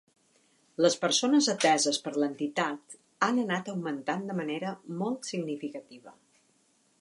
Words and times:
Les 0.83 0.95
persones 1.01 1.49
ateses 1.53 1.99
per 2.05 2.13
l'entitat 2.23 2.95
han 3.27 3.43
anat 3.43 3.71
augmentant 3.75 4.25
de 4.31 4.39
manera 4.41 4.73
molt 5.03 5.31
significativa. 5.33 6.17